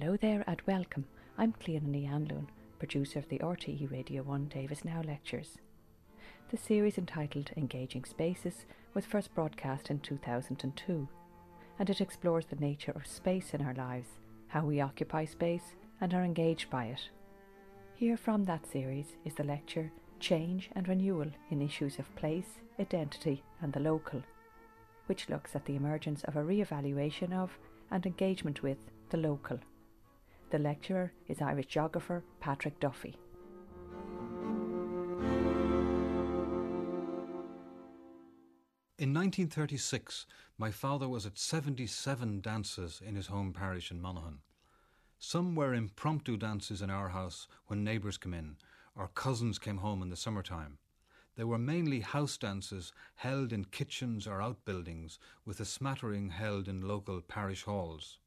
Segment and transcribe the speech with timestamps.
[0.00, 1.06] Hello there and welcome.
[1.36, 2.46] I'm Clíona Ní Anluain,
[2.78, 5.58] producer of the RTE Radio 1 Davis Now Lectures.
[6.52, 11.08] The series entitled Engaging Spaces was first broadcast in 2002
[11.80, 16.14] and it explores the nature of space in our lives, how we occupy space and
[16.14, 17.08] are engaged by it.
[17.96, 19.90] Here from that series is the lecture
[20.20, 24.22] Change and Renewal in Issues of Place, Identity and the Local,
[25.06, 27.58] which looks at the emergence of a re-evaluation of
[27.90, 28.78] and engagement with
[29.10, 29.58] the local.
[30.50, 33.18] The lecturer is Irish geographer Patrick Duffy.
[38.98, 40.24] In 1936,
[40.56, 44.38] my father was at 77 dances in his home parish in Monaghan.
[45.18, 48.56] Some were impromptu dances in our house when neighbours came in,
[48.96, 50.78] or cousins came home in the summertime.
[51.36, 56.80] They were mainly house dances held in kitchens or outbuildings, with a smattering held in
[56.80, 58.18] local parish halls.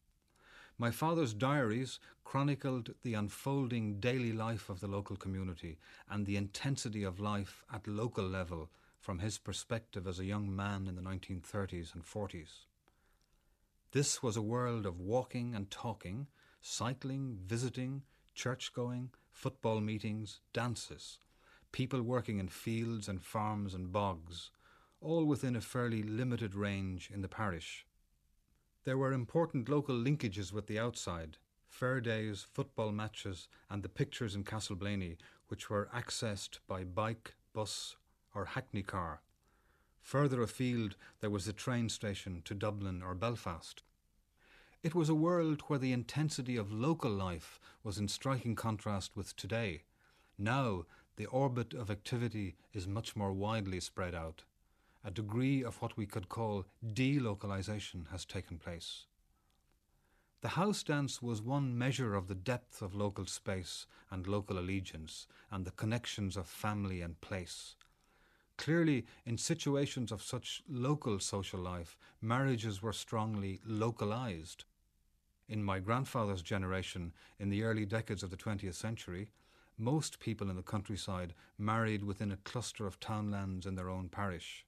[0.82, 5.78] My father's diaries chronicled the unfolding daily life of the local community
[6.10, 8.68] and the intensity of life at local level
[9.00, 12.66] from his perspective as a young man in the 1930s and 40s.
[13.92, 16.26] This was a world of walking and talking,
[16.62, 18.02] cycling, visiting,
[18.34, 21.20] church going, football meetings, dances,
[21.72, 24.50] people working in fields and farms and bogs,
[25.00, 27.86] all within a fairly limited range in the parish.
[28.84, 31.38] There were important local linkages with the outside,
[31.68, 35.18] fair days, football matches, and the pictures in Castleblayney,
[35.50, 37.96] which were accessed by bike, bus,
[38.34, 39.22] or hackney car.
[40.02, 43.84] Further afield, there was the train station to Dublin or Belfast.
[44.82, 49.36] It was a world where the intensity of local life was in striking contrast with
[49.36, 49.84] today.
[50.40, 50.86] Now,
[51.18, 54.44] the orbit of activity is much more widely spread out.
[55.04, 59.06] A degree of what we could call delocalization has taken place.
[60.42, 65.28] The house dance was one measure of the depth of local space and local allegiance
[65.52, 67.76] and the connections of family and place.
[68.58, 74.66] Clearly, in situations of such local social life, marriages were strongly localized.
[75.48, 79.32] In my grandfather's generation, in the early decades of the 20th century,
[79.78, 84.66] most people in the countryside married within a cluster of townlands in their own parish.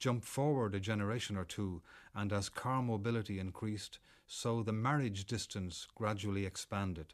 [0.00, 1.82] Jump forward a generation or two,
[2.14, 7.12] and as car mobility increased, so the marriage distance gradually expanded,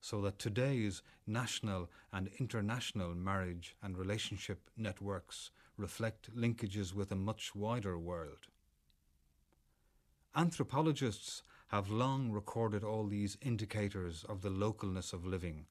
[0.00, 7.56] so that today's national and international marriage and relationship networks reflect linkages with a much
[7.56, 8.46] wider world.
[10.36, 15.66] Anthropologists have long recorded all these indicators of the localness of living,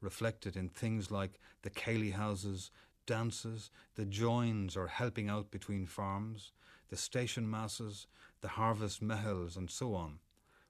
[0.00, 2.70] reflected in things like the ceilidh houses,
[3.08, 6.52] dances, the joins or helping out between farms,
[6.90, 8.06] the station masses,
[8.42, 10.18] the harvest meitheals, and so on,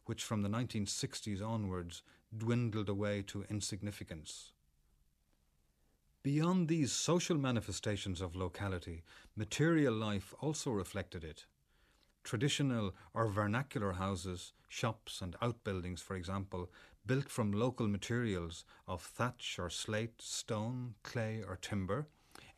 [0.07, 2.03] which from the 1960s onwards
[2.37, 4.53] dwindled away to insignificance.
[6.23, 9.03] Beyond these social manifestations of locality,
[9.35, 11.45] material life also reflected it.
[12.23, 16.71] Traditional or vernacular houses, shops, and outbuildings, for example,
[17.05, 22.07] built from local materials of thatch or slate, stone, clay, or timber,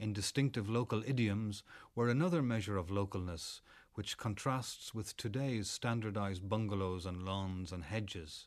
[0.01, 1.63] in distinctive local idioms,
[1.95, 3.61] were another measure of localness,
[3.95, 8.47] which contrasts with today's standardized bungalows and lawns and hedges.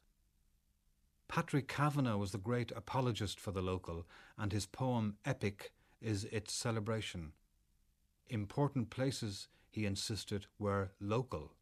[1.27, 4.05] Patrick Kavanagh was the great apologist for the local,
[4.37, 5.71] and his poem Epic
[6.01, 7.33] is its celebration.
[8.29, 11.53] Important places, he insisted, were local.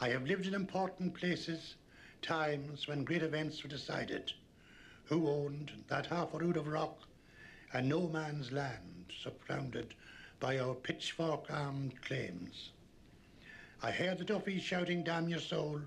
[0.00, 1.76] I have lived in important places,
[2.20, 4.32] times when great events were decided.
[5.04, 6.98] Who owned that half a rood of rock
[7.72, 9.94] and no man's land surrounded
[10.40, 12.70] by our pitchfork armed claims?
[13.82, 15.80] I heard the Duffys shouting, Damn your soul,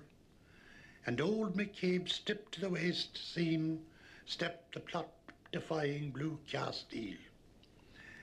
[1.06, 3.80] and old McCabe stripped to the waist seam,
[4.26, 5.08] stepped the plot
[5.52, 7.16] defying blue Castile.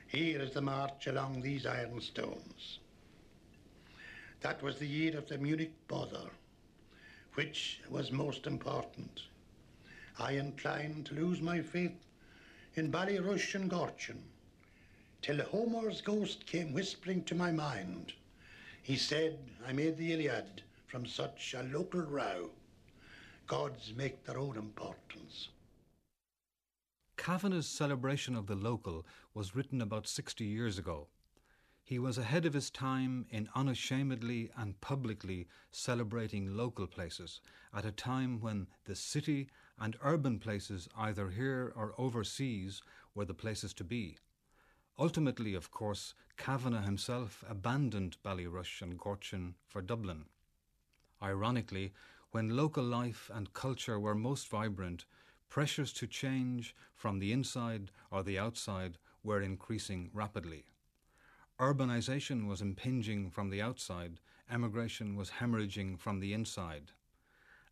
[0.07, 2.80] Here is the march along these iron stones.
[4.42, 6.30] That was the year of the Munich bother,
[7.33, 9.21] which was most important.
[10.19, 11.98] I inclined to lose my faith
[12.75, 14.22] in Ballyrush and Gortin,
[15.22, 18.14] till Homer's ghost came whispering to my mind.
[18.81, 19.38] He said
[19.68, 22.50] I made the Iliad from such a local row.
[23.48, 25.50] Gods make their own importance.
[27.18, 31.08] Kavanagh's celebration of the local was written about 60 years ago.
[31.86, 37.40] He was ahead of his time in unashamedly and publicly celebrating local places
[37.74, 39.50] at a time when the city
[39.80, 42.81] and urban places, either here or overseas,
[43.16, 44.18] were the places to be.
[44.98, 50.25] Ultimately, of course, Kavanagh himself abandoned Ballyrush and Gortin for Dublin.
[51.22, 51.94] Ironically,
[52.31, 55.06] when local life and culture were most vibrant,
[55.50, 60.66] pressures to change from the inside or the outside were increasing rapidly.
[61.60, 64.20] Urbanization was impinging from the outside,
[64.52, 66.92] emigration was hemorrhaging from the inside,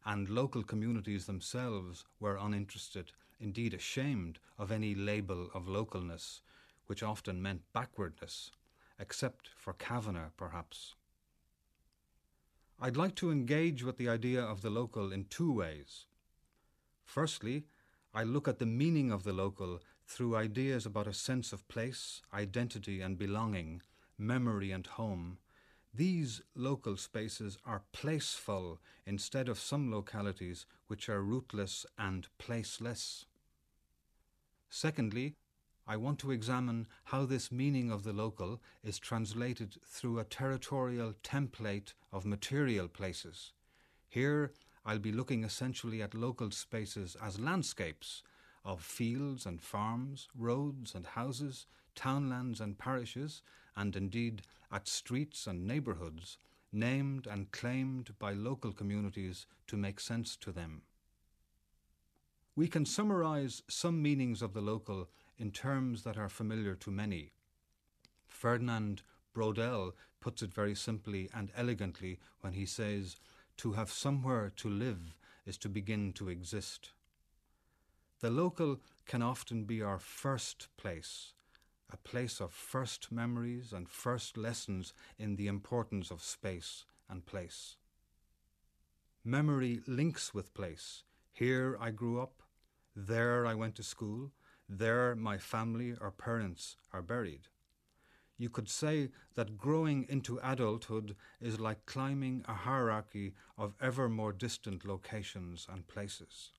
[0.06, 6.42] and local communities themselves were uninterested, indeed ashamed, of any label of localness,
[6.88, 8.52] which often meant backwardness,
[9.00, 10.96] except for Kavanagh, perhaps.
[12.80, 16.06] I'd like to engage with the idea of the local in two ways.
[17.06, 17.66] Firstly,
[18.14, 22.22] I look at the meaning of the local through ideas about a sense of place,
[22.34, 23.82] identity and belonging,
[24.18, 25.38] memory and home.
[25.94, 33.26] These local spaces are placeful instead of some localities which are rootless and placeless.
[34.70, 35.36] Secondly,
[35.86, 41.14] I want to examine how this meaning of the local is translated through a territorial
[41.24, 43.52] template of material places.
[44.08, 44.54] Here,
[44.86, 48.24] I'll be looking essentially at local spaces as landscapes
[48.64, 51.66] of fields and farms, roads and houses,
[51.96, 53.42] townlands and parishes,
[53.76, 54.42] and indeed
[54.72, 56.38] at streets and neighbourhoods,
[56.72, 60.84] named and claimed by local communities to make sense to them.
[62.56, 67.32] We can summarise some meanings of the local in terms that are familiar to many.
[68.28, 69.02] Ferdinand
[69.34, 73.18] Braudel puts it very simply and elegantly when he says,
[73.58, 75.16] To have somewhere to live
[75.46, 76.92] is to begin to exist.
[78.20, 81.34] The local can often be our first place,
[81.94, 87.78] a place of first memories and first lessons in the importance of space and place.
[89.24, 91.04] Memory links with place.
[91.32, 92.42] Here I grew up,
[92.96, 94.32] there I went to school,
[94.68, 97.48] there my family or parents are buried.
[98.38, 104.34] You could say that growing into adulthood is like climbing a hierarchy of ever more
[104.34, 106.52] distant locations and places.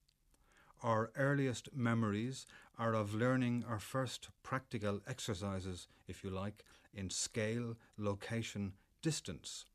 [0.83, 2.47] Our earliest memories
[2.79, 9.67] are of learning our first practical exercises, if you like, in scale, location, distance.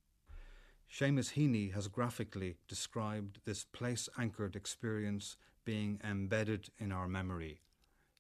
[0.91, 7.61] Seamus Heaney has graphically described this place anchored experience being embedded in our memory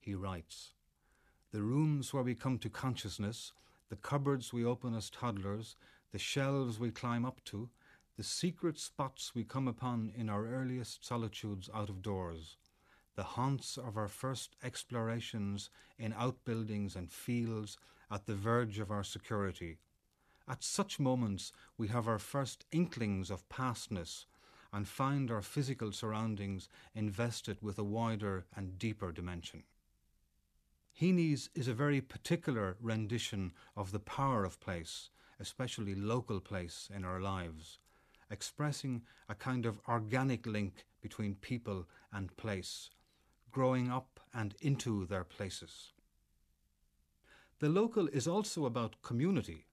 [0.07, 0.73] he writes
[1.51, 3.51] The rooms where we come to consciousness,
[3.89, 5.75] the cupboards we open as toddlers,
[6.13, 7.69] the shelves we climb up to,
[8.15, 12.55] the secret spots we come upon in our earliest solitudes out of doors,
[13.17, 17.75] the haunts of our first explorations in outbuildings and fields
[18.11, 19.79] at the verge of our security.
[20.47, 24.27] At such moments, we have our first inklings of pastness
[24.71, 29.63] and find our physical surroundings invested with a wider and deeper dimension.
[31.01, 35.09] Heaney's is a very particular rendition of the power of place,
[35.39, 37.79] especially local place in our lives,
[38.29, 42.91] expressing a kind of organic link between people and place,
[43.51, 45.93] growing up and into their places.
[47.59, 49.65] The local is also about community,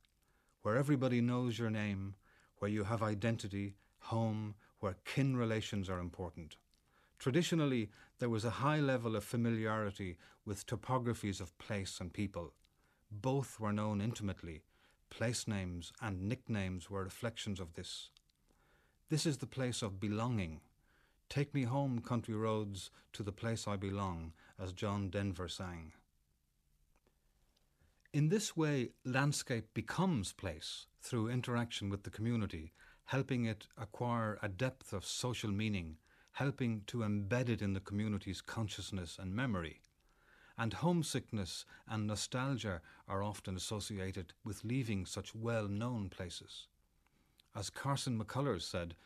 [0.63, 2.15] where everybody knows your name,
[2.59, 6.57] where you have identity, home, where kin relations are important.
[7.19, 12.53] Traditionally, there was a high level of familiarity with topographies of place and people.
[13.11, 14.63] Both were known intimately.
[15.11, 18.11] Place names and nicknames were reflections of this.
[19.11, 20.61] This is the place of belonging.
[21.29, 25.93] Take me home, country roads, to the place I belong, as John Denver sang.
[28.13, 32.73] In this way, landscape becomes place through interaction with the community,
[33.07, 35.97] helping it acquire a depth of social meaning
[36.35, 39.81] helping to embed it in the community's consciousness and memory.
[40.59, 46.67] And homesickness and nostalgia are often associated with leaving such well known places.
[47.57, 48.97] As Carson McCullers said,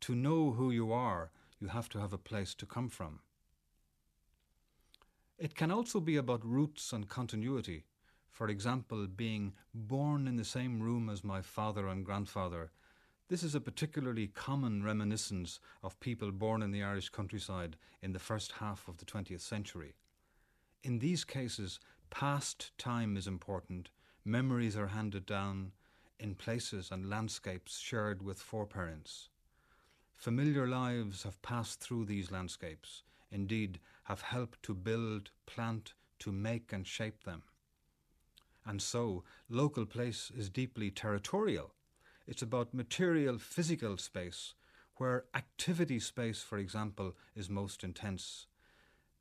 [0.00, 3.20] to know who you are, you have to have a place to come from.
[5.38, 7.84] It can also be about roots and continuity.
[8.30, 12.70] For example, being born in the same room as my father and grandfather
[13.28, 18.18] this is a particularly common reminiscence of people born in the Irish countryside in the
[18.18, 19.94] first half of the 20th century.
[20.82, 23.90] In these cases, past time is important,
[24.24, 25.72] memories are handed down
[26.18, 29.28] in places and landscapes shared with foreparents.
[30.18, 36.72] Familiar lives have passed through these landscapes, indeed, have helped to build, plant, to make
[36.72, 37.42] and shape them.
[38.66, 41.72] And so, local place is deeply territorial
[42.28, 44.52] it's about material physical space,
[44.96, 48.46] where activity space, for example, is most intense.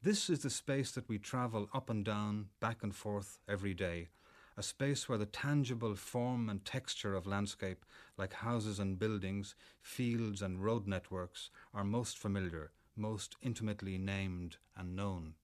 [0.04, 4.10] This is the space that we travel up and down, back and forth every day,
[4.58, 7.86] a space where the tangible form and texture of landscape,
[8.18, 14.96] like houses and buildings, fields and road networks, are most familiar, most intimately named and
[14.96, 15.36] known.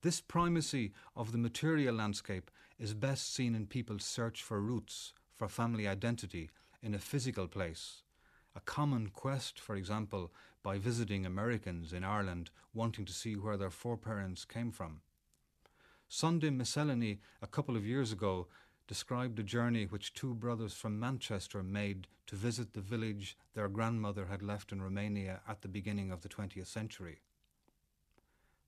[0.00, 5.48] This primacy of the material landscape is best seen in people's search for roots, for
[5.48, 6.50] family identity,
[6.82, 8.02] in a physical place.
[8.54, 13.70] A common quest, for example, by visiting Americans in Ireland wanting to see where their
[13.70, 15.00] foreparents came from.
[16.08, 18.46] Sunday Miscellany, a couple of years ago,
[18.86, 24.26] described a journey which two brothers from Manchester made to visit the village their grandmother
[24.26, 27.22] had left in Romania at the beginning of the 20th century.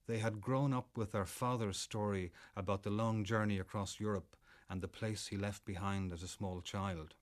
[0.09, 4.37] They had grown up with their father's story about the long journey across Europe
[4.69, 7.15] and the place he left behind as a small child.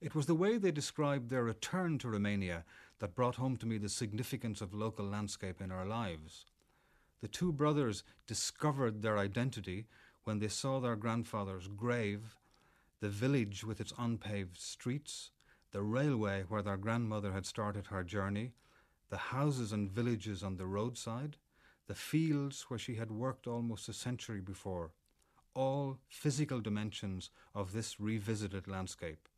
[0.00, 2.64] It was the way they described their return to Romania
[3.00, 6.46] that brought home to me the significance of local landscape in our lives.
[7.20, 9.86] The two brothers discovered their identity
[10.24, 12.36] when they saw their grandfather's grave,
[13.00, 15.30] the village with its unpaved streets,
[15.72, 18.52] the railway where their grandmother had started her journey,
[19.10, 21.36] the houses and villages on the roadside,
[21.86, 24.92] the fields where she had worked almost a century before,
[25.54, 29.28] all physical dimensions of this revisited landscape.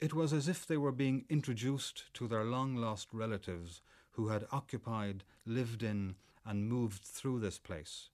[0.00, 3.80] It was as if they were being introduced to their long lost relatives
[4.12, 8.10] who had occupied, lived in, and moved through this place.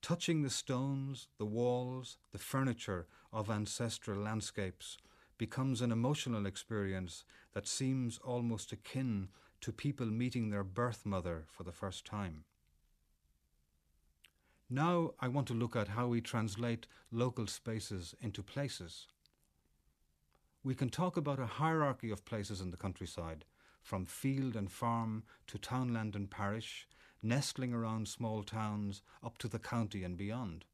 [0.00, 4.98] Touching the stones, the walls, the furniture of ancestral landscapes
[5.38, 9.28] becomes an emotional experience that seems almost akin
[9.60, 12.44] to people meeting their birth mother for the first time.
[14.68, 19.06] Now I want to look at how we translate local spaces into places.
[20.64, 23.44] We can talk about a hierarchy of places in the countryside,
[23.82, 26.88] from field and farm to townland and parish,
[27.22, 30.64] nestling around small towns up to the county and beyond.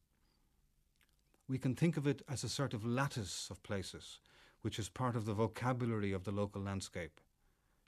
[1.47, 4.21] We can think of it as a sort of lattice of places,
[4.62, 7.21] which is part of the vocabulary of the local landscape.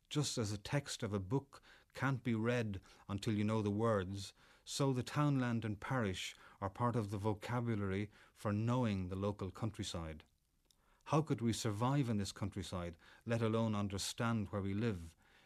[0.08, 1.62] Just as a text of a book
[1.94, 4.32] can't be read until you know the words,
[4.64, 10.22] so the townland and parish are part of the vocabulary for knowing the local countryside.
[11.04, 12.94] How could we survive in this countryside,
[13.26, 15.00] let alone understand where we live,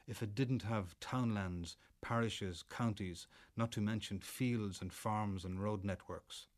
[0.07, 5.85] if it didn't have townlands, parishes, counties, not to mention fields and farms and road
[5.85, 6.49] networks.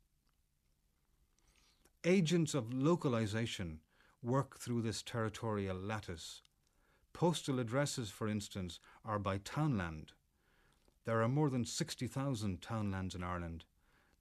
[2.03, 3.79] Agents of localization
[4.21, 6.41] work through this territorial lattice.
[7.13, 10.11] Postal addresses, for instance, are by townland.
[11.05, 13.63] There are more than 60,000 townlands in Ireland.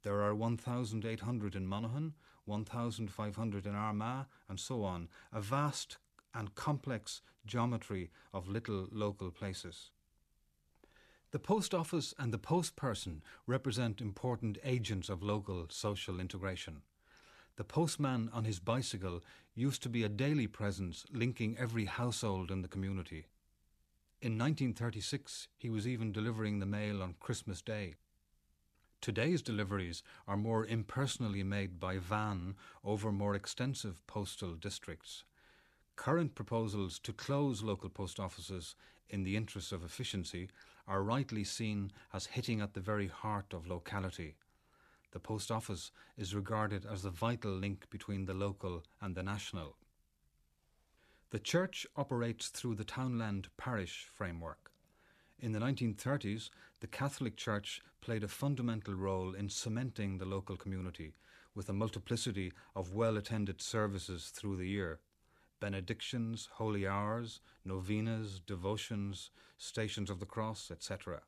[0.04, 2.14] There are 1,800 in Monaghan,
[2.44, 5.98] 1,500 in Armagh, and so on, a vast
[6.32, 9.90] and complex geometry of little local places.
[11.36, 16.80] The post office and the post person represent important agents of local social integration.
[17.56, 19.22] The postman on his bicycle
[19.54, 23.26] used to be a daily presence linking every household in the community.
[24.22, 27.96] In 1936, he was even delivering the mail on Christmas Day.
[29.02, 35.24] Today's deliveries are more impersonally made by van over more extensive postal districts.
[35.96, 38.74] Current proposals to close local post offices
[39.10, 40.48] in the interests of efficiency
[40.86, 44.36] are rightly seen as hitting at the very heart of locality.
[45.12, 49.76] The post office is regarded as the vital link between the local and the national.
[51.30, 54.70] The church operates through the townland parish framework.
[55.40, 56.50] In the 1930s,
[56.80, 61.14] the Catholic Church played a fundamental role in cementing the local community
[61.54, 65.00] with a multiplicity of well attended services through the year
[65.60, 71.22] benedictions, holy hours, novenas, devotions, stations of the cross, etc.,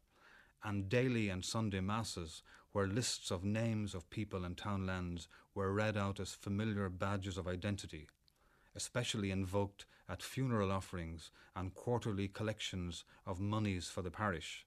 [0.65, 2.43] and daily and Sunday masses,
[2.73, 7.49] where lists of names of people and townlands were read out as familiar badges of
[7.49, 8.09] identity,
[8.75, 14.67] especially invoked at funeral offerings and quarterly collections of monies for the parish.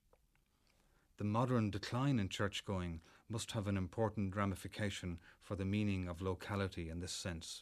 [1.18, 6.22] The modern decline in church going must have an important ramification for the meaning of
[6.22, 7.62] locality in this sense.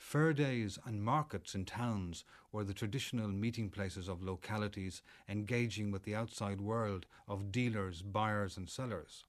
[0.00, 6.02] Fair days and markets in towns were the traditional meeting places of localities engaging with
[6.02, 9.26] the outside world of dealers, buyers, and sellers.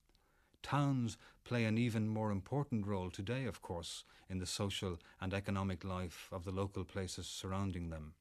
[0.63, 5.83] Towns play an even more important role today, of course, in the social and economic
[5.83, 8.13] life of the local places surrounding them.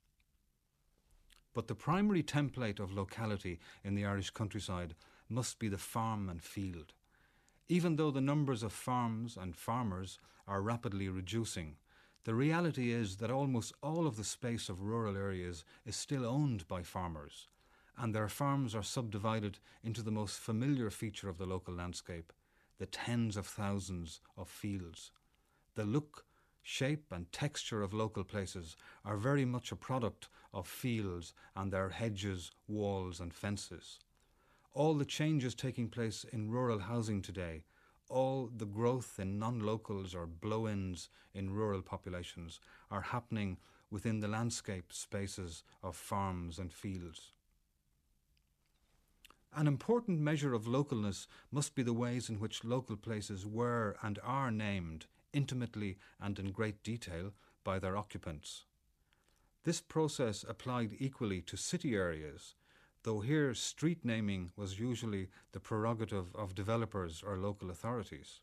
[1.54, 4.96] But the primary template of locality in the Irish countryside
[5.30, 6.92] must be the farm and field.
[7.68, 11.76] Even though the numbers of farms and farmers are rapidly reducing,
[12.24, 16.68] the reality is that almost all of the space of rural areas is still owned
[16.68, 17.48] by farmers,
[17.96, 22.32] and their farms are subdivided into the most familiar feature of the local landscape
[22.78, 25.12] the tens of thousands of fields.
[25.74, 26.24] The look,
[26.62, 28.74] shape, and texture of local places
[29.04, 33.98] are very much a product of fields and their hedges, walls, and fences.
[34.72, 37.64] All the changes taking place in rural housing today,
[38.10, 43.56] all the growth in non locals or blow ins in rural populations, are happening
[43.90, 47.32] within the landscape spaces of farms and fields.
[49.54, 54.18] An important measure of localness must be the ways in which local places were and
[54.22, 57.32] are named intimately and in great detail
[57.64, 58.64] by their occupants.
[59.64, 62.54] This process applied equally to city areas,
[63.02, 68.40] though here street naming was usually the prerogative of developers or local authorities.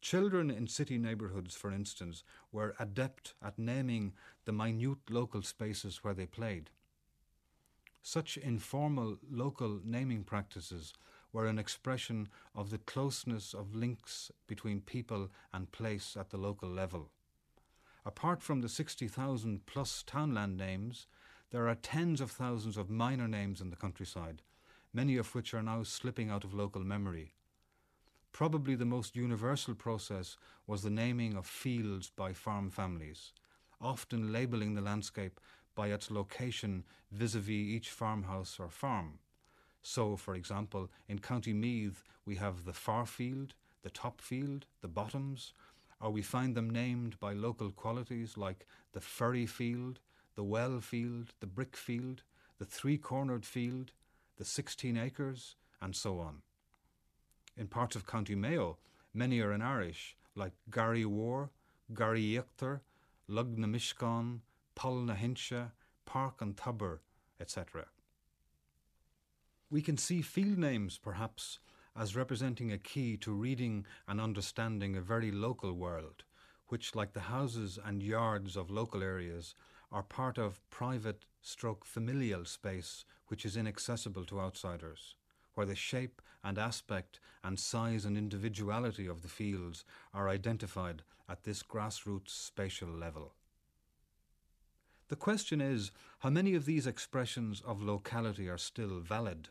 [0.00, 4.12] Children in city neighbourhoods, for instance, were adept at naming
[4.44, 6.70] the minute local spaces where they played.
[8.02, 10.92] Such informal local naming practices
[11.32, 16.68] were an expression of the closeness of links between people and place at the local
[16.68, 17.10] level.
[18.04, 21.06] Apart from the 60,000 plus townland names,
[21.52, 24.40] there are tens of thousands of minor names in the countryside,
[24.92, 27.34] many of which are now slipping out of local memory.
[28.32, 33.32] Probably the most universal process was the naming of fields by farm families,
[33.82, 35.38] often labelling the landscape
[35.74, 39.18] by its location vis a vis each farmhouse or farm.
[39.82, 44.88] So, for example, in County Meath, we have the far field, the top field, the
[44.88, 45.52] bottoms,
[46.00, 50.00] or we find them named by local qualities like the furry field,
[50.34, 52.22] the well field, the brick field,
[52.58, 53.92] the three cornered field,
[54.38, 56.42] the 16 acres, and so on.
[57.56, 58.78] In parts of County Mayo,
[59.12, 61.50] many are in Irish, like Gary War,
[61.94, 62.80] Gary Yechter,
[63.28, 64.40] Lugna Mishkan,
[64.74, 65.72] Polna Hinsha,
[66.06, 67.00] Park and Tubber,
[67.40, 67.86] etc.
[69.70, 71.58] We can see field names, perhaps,
[71.96, 76.24] as representing a key to reading and understanding a very local world,
[76.68, 79.54] which, like the houses and yards of local areas,
[79.92, 85.14] are part of private stroke familial space which is inaccessible to outsiders,
[85.54, 91.44] where the shape and aspect and size and individuality of the fields are identified at
[91.44, 93.34] this grassroots spatial level.
[95.08, 99.48] The question is how many of these expressions of locality are still valid?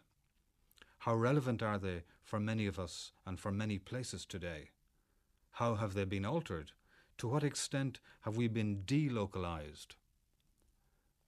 [1.00, 4.70] How relevant are they for many of us and for many places today?
[5.52, 6.72] How have they been altered?
[7.20, 9.96] To what extent have we been delocalized?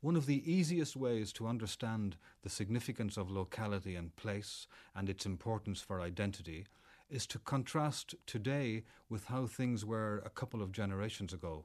[0.03, 5.25] One of the easiest ways to understand the significance of locality and place and its
[5.25, 6.65] importance for identity
[7.09, 11.63] is to contrast today with how things were a couple of generations ago.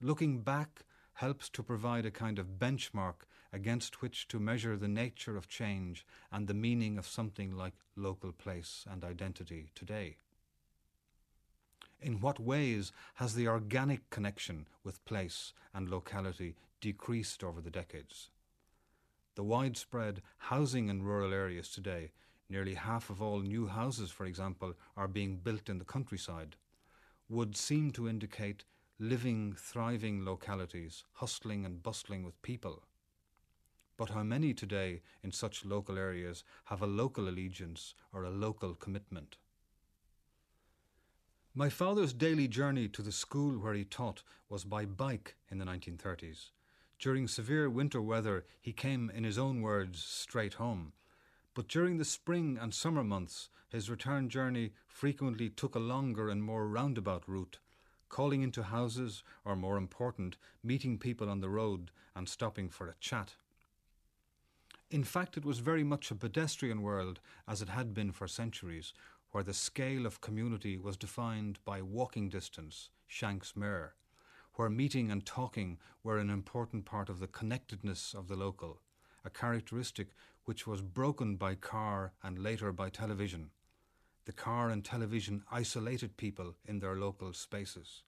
[0.00, 5.36] Looking back helps to provide a kind of benchmark against which to measure the nature
[5.36, 10.18] of change and the meaning of something like local place and identity today.
[12.00, 18.30] In what ways has the organic connection with place and locality decreased over the decades?
[19.34, 22.10] The widespread housing in rural areas today,
[22.48, 26.56] nearly half of all new houses, for example, are being built in the countryside,
[27.28, 28.64] would seem to indicate
[28.98, 32.82] living, thriving localities, hustling and bustling with people.
[33.96, 38.74] But how many today in such local areas have a local allegiance or a local
[38.74, 39.36] commitment?
[41.54, 45.64] My father's daily journey to the school where he taught was by bike in the
[45.64, 46.50] 1930s.
[46.98, 50.92] During severe winter weather, he came, in his own words, straight home.
[51.54, 56.42] But during the spring and summer months, his return journey frequently took a longer and
[56.42, 57.58] more roundabout route
[58.08, 62.94] calling into houses, or more important, meeting people on the road and stopping for a
[63.00, 63.34] chat.
[64.90, 68.94] In fact, it was very much a pedestrian world as it had been for centuries,
[69.32, 73.94] where the scale of community was defined by walking distance, Shanks Mere,
[74.58, 78.80] where meeting and talking were an important part of the connectedness of the local,
[79.24, 80.08] a characteristic
[80.46, 83.50] which was broken by car and later by television
[84.28, 88.02] the car and television isolated people in their local spaces.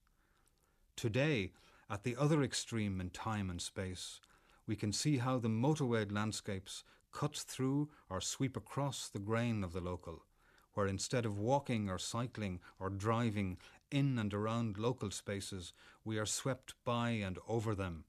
[0.94, 1.52] Today,
[1.88, 4.20] at the other extreme in time and space,
[4.66, 9.72] we can see how the motorway landscapes cut through or sweep across the grain of
[9.72, 10.26] the local,
[10.74, 13.58] where instead of walking or cycling or driving
[13.90, 15.72] in and around local spaces,
[16.04, 18.04] we are swept by and over them.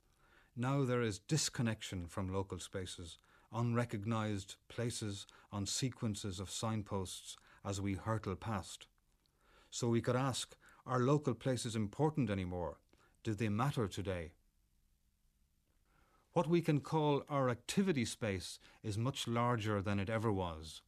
[0.56, 3.17] Now there is disconnection from local spaces,
[3.54, 8.88] unrecognized places on sequences of signposts as we hurtle past.
[9.69, 12.78] So we could ask are local places important anymore?
[13.24, 14.32] Do they matter today?
[16.34, 20.82] What we can call our activity space is much larger than it ever was.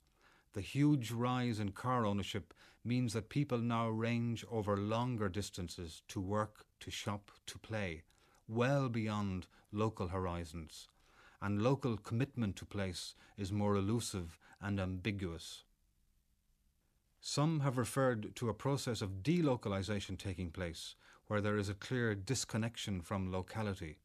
[0.54, 2.54] The huge rise in car ownership
[2.86, 8.04] means that people now range over longer distances to work, to shop, to play,
[8.48, 10.90] well beyond local horizons,
[11.42, 15.64] and local commitment to place is more elusive and ambiguous.
[17.20, 20.96] Some have referred to a process of delocalization taking place,
[21.28, 23.98] where there is a clear disconnection from locality.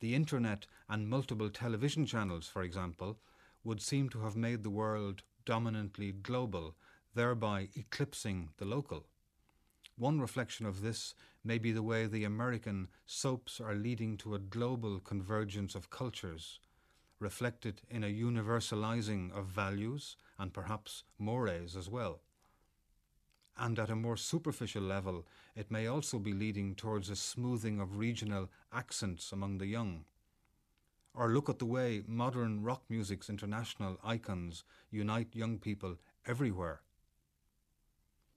[0.00, 3.18] The internet and multiple television channels, for example,
[3.64, 6.74] would seem to have made the world dominantly global,
[7.14, 9.06] thereby eclipsing the local.
[9.96, 14.38] One reflection of this may be the way the American soaps are leading to a
[14.38, 16.60] global convergence of cultures,
[17.18, 22.20] reflected in a universalizing of values and perhaps mores as well.
[23.56, 27.96] And at a more superficial level, it may also be leading towards a smoothing of
[27.96, 30.04] regional accents among the young.
[31.16, 36.82] Or look at the way modern rock music's international icons unite young people everywhere.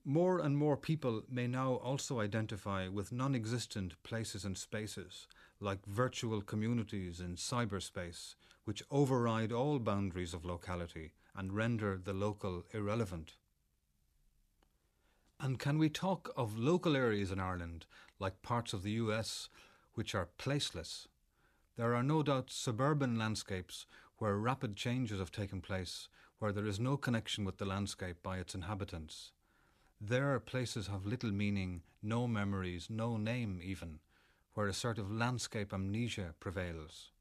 [0.05, 5.27] More and more people may now also identify with non existent places and spaces,
[5.59, 12.63] like virtual communities in cyberspace, which override all boundaries of locality and render the local
[12.73, 13.33] irrelevant.
[15.37, 17.85] And can we talk of local areas in Ireland,
[18.19, 19.49] like parts of the US,
[19.95, 21.08] which are placeless?
[21.79, 23.85] There are no doubt suburban landscapes
[24.17, 28.39] where rapid changes have taken place, where there is no connection with the landscape by
[28.39, 29.31] its inhabitants.
[30.01, 33.99] There, places have little meaning, no memories, no name even,
[34.55, 37.11] where a sort of landscape amnesia prevails.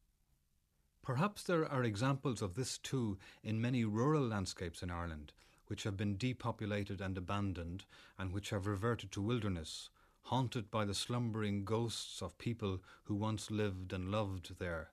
[1.05, 5.35] Perhaps there are examples of this too in many rural landscapes in Ireland,
[5.68, 7.85] which have been depopulated and abandoned,
[8.18, 9.88] and which have reverted to wilderness,
[10.29, 14.91] haunted by the slumbering ghosts of people who once lived and loved there.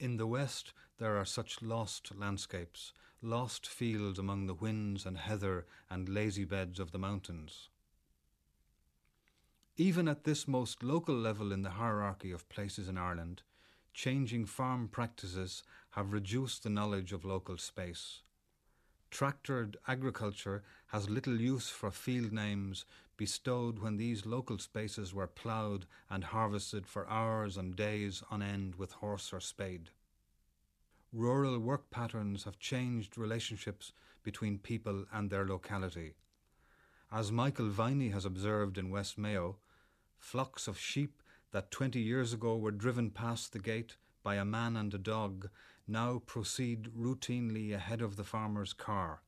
[0.00, 2.92] In the west, there are such lost landscapes,
[3.22, 7.68] lost fields among the whins and heather and lazy beds of the mountains.
[9.76, 13.42] Even at this most local level in the hierarchy of places in Ireland,
[13.92, 18.23] changing farm practices have reduced the knowledge of local space.
[19.14, 22.84] Tractored agriculture has little use for field names
[23.16, 28.74] bestowed when these local spaces were ploughed and harvested for hours and days on end
[28.74, 29.90] with horse or spade
[31.14, 33.92] rural work patterns have changed relationships
[34.24, 36.14] between people and their locality.
[37.12, 39.56] As Michael Viney has observed in West Mayo,
[40.18, 41.22] flocks of sheep
[41.52, 45.48] that 20 years ago were driven past the gate by a man and a dog
[45.86, 49.22] now proceed routinely ahead of the farmer's car,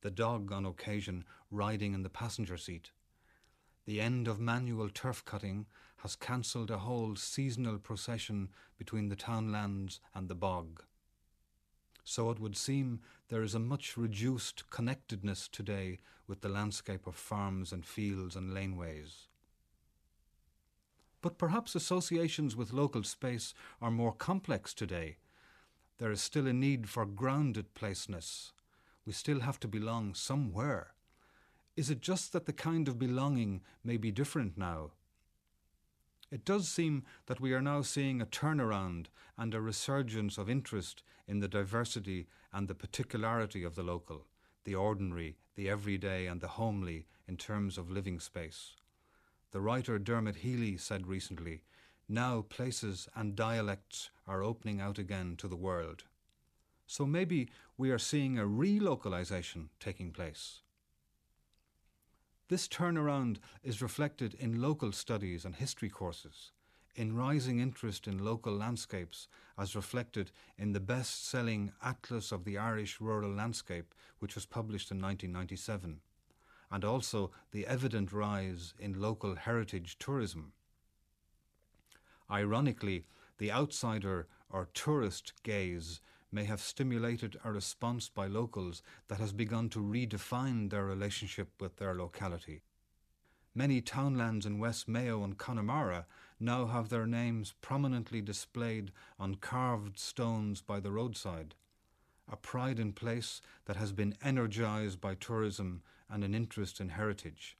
[0.00, 2.90] the dog on occasion riding in the passenger seat.
[3.86, 5.66] The end of manual turf cutting
[5.98, 8.48] has cancelled a whole seasonal procession
[8.78, 10.82] between the townlands and the bog
[12.04, 17.14] so it would seem there is a much reduced connectedness today with the landscape of
[17.14, 19.28] farms and fields and laneways.
[21.20, 25.18] But perhaps associations with local space are more complex today.
[26.02, 28.50] There is still a need for grounded placeness.
[29.06, 30.94] We still have to belong somewhere.
[31.76, 34.94] Is it just that the kind of belonging may be different now?
[36.28, 41.04] It does seem that we are now seeing a turnaround and a resurgence of interest
[41.28, 44.26] in the diversity and the particularity of the local,
[44.64, 48.74] the ordinary, the everyday, and the homely in terms of living space.
[49.52, 51.62] The writer Dermot Healy said recently,
[52.08, 56.04] Now places and dialects are opening out again to the world.
[56.86, 60.60] So maybe we are seeing a relocalization taking place.
[62.48, 66.52] This turnaround is reflected in local studies and history courses,
[66.94, 69.26] in rising interest in local landscapes,
[69.58, 74.90] as reflected in the best selling Atlas of the Irish Rural Landscape, which was published
[74.90, 76.00] in 1997,
[76.70, 80.52] and also the evident rise in local heritage tourism.
[82.30, 83.04] Ironically,
[83.42, 86.00] the outsider or tourist gaze
[86.30, 91.76] may have stimulated a response by locals that has begun to redefine their relationship with
[91.78, 92.62] their locality.
[93.52, 96.06] Many townlands in West Mayo and Connemara
[96.38, 101.56] now have their names prominently displayed on carved stones by the roadside,
[102.30, 107.56] a pride in place that has been energised by tourism and an interest in heritage,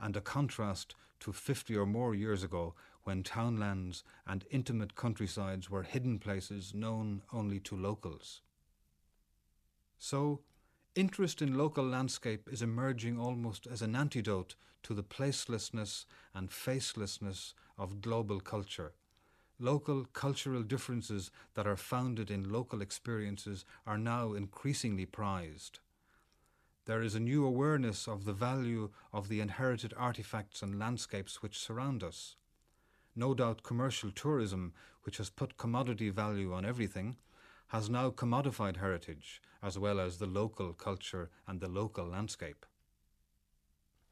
[0.00, 2.74] and a contrast to 50 or more years ago
[3.06, 8.42] when townlands and intimate countrysides were hidden places known only to locals.
[9.98, 10.40] So,
[10.94, 17.54] interest in local landscape is emerging almost as an antidote to the placelessness and facelessness
[17.78, 18.94] of global culture.
[19.58, 25.80] Local cultural differences that are founded in local experiences are now increasingly prized.
[26.86, 31.58] there is a new awareness of the value of the inherited artifacts and landscapes which
[31.58, 32.36] surround us.
[33.16, 37.16] No doubt commercial tourism, which has put commodity value on everything,
[37.68, 42.66] has now commodified heritage as well as the local culture and the local landscape.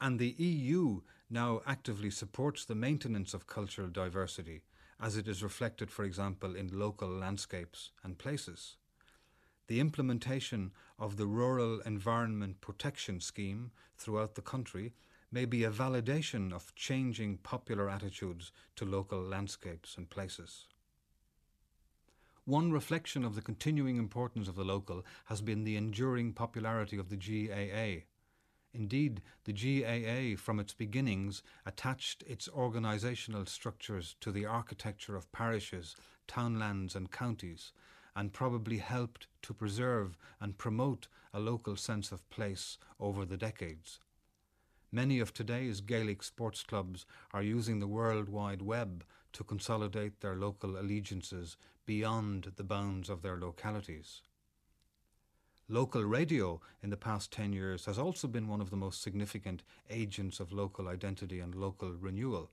[0.00, 4.62] And the EU now actively supports the maintenance of cultural diversity,
[5.00, 8.76] as it is reflected, for example, in local landscapes and places.
[9.66, 14.92] The implementation of the Rural Environment Protection Scheme throughout the country
[15.34, 20.68] may be a validation of changing popular attitudes to local landscapes and places.
[22.44, 27.08] One reflection of the continuing importance of the local has been the enduring popularity of
[27.08, 28.04] the GAA.
[28.72, 35.96] Indeed, the GAA, from its beginnings, attached its organisational structures to the architecture of parishes,
[36.28, 37.72] townlands, and counties,
[38.14, 43.98] and probably helped to preserve and promote a local sense of place over the decades.
[44.94, 49.02] Many of today's Gaelic sports clubs are using the World Wide Web
[49.32, 54.22] to consolidate their local allegiances beyond the bounds of their localities.
[55.68, 59.64] Local radio in the past 10 years has also been one of the most significant
[59.90, 62.52] agents of local identity and local renewal.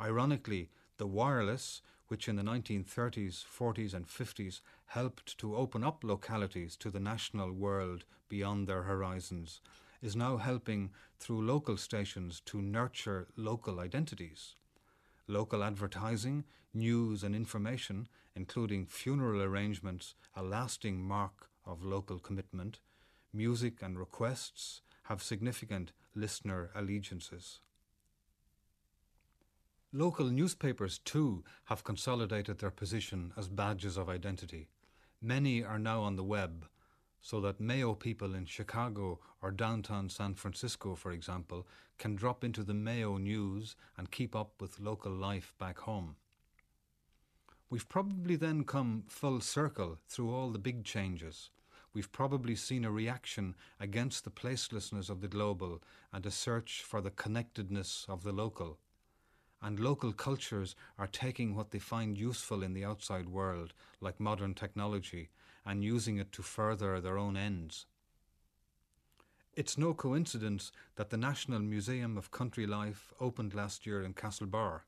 [0.00, 6.78] Ironically, the wireless, which in the 1930s, 40s, and 50s helped to open up localities
[6.78, 9.60] to the national world beyond their horizons,
[10.02, 14.54] is now helping through local stations to nurture local identities.
[15.26, 22.80] Local advertising, news, and information, including funeral arrangements, a lasting mark of local commitment,
[23.32, 27.60] music and requests have significant listener allegiances.
[29.92, 34.68] Local newspapers, too, have consolidated their position as badges of identity.
[35.20, 36.66] Many are now on the web,
[37.20, 41.66] so that Mayo people in Chicago or downtown San Francisco, for example,
[41.98, 46.16] can drop into the Mayo news and keep up with local life back home.
[47.70, 51.50] We've probably then come full circle through all the big changes.
[51.92, 57.00] We've probably seen a reaction against the placelessness of the global and a search for
[57.00, 58.78] the connectedness of the local.
[59.60, 64.54] And local cultures are taking what they find useful in the outside world, like modern
[64.54, 65.30] technology,
[65.64, 67.86] and using it to further their own ends.
[69.54, 74.82] It's no coincidence that the National Museum of Country Life opened last year in Castlebar,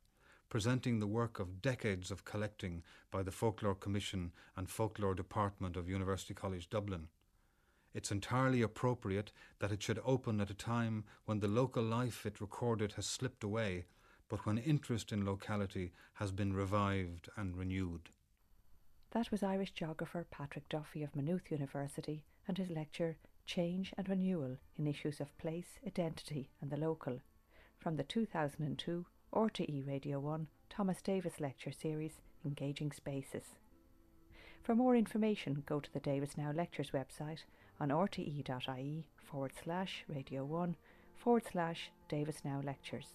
[0.48, 5.88] presenting the work of decades of collecting by the Folklore Commission and Folklore Department of
[5.88, 7.09] University College Dublin.
[7.92, 12.40] It's entirely appropriate that it should open at a time when the local life it
[12.40, 13.87] recorded has slipped away,
[14.28, 18.11] but when interest in locality has been revived and renewed.
[19.12, 24.56] That was Irish geographer Patrick Duffy of Maynooth University and his lecture Change and Renewal
[24.78, 27.20] in Issues of Place, Identity and the Local
[27.80, 33.56] from the 2002 RTE Radio 1 Thomas Davis Lecture Series Engaging Spaces.
[34.62, 37.40] For more information, go to the Davis Now Lectures website
[37.80, 40.76] on rte.ie forward slash radio 1
[41.16, 43.08] forward slash Davis Now Lectures.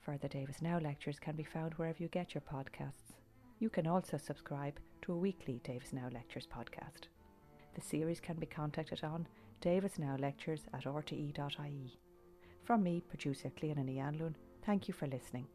[0.00, 3.07] Further Davis Now lectures can be found wherever you get your podcasts.
[3.60, 7.08] You can also subscribe to a weekly Davis Now Lectures podcast.
[7.74, 9.26] The series can be contacted on
[9.62, 11.98] davisnowlectures at rte.ie.
[12.62, 15.46] From me, producer Clíona Ní Anluain, thank you for listening.